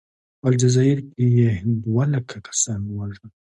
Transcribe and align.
په 0.39 0.45
الجزایر 0.51 0.99
کې 1.11 1.23
یې 1.37 1.51
دوه 1.83 2.03
لکه 2.13 2.35
کسان 2.47 2.81
ووژل. 2.85 3.27